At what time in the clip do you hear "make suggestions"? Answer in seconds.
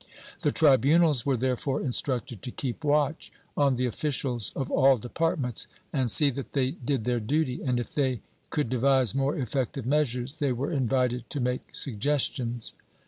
11.39-12.73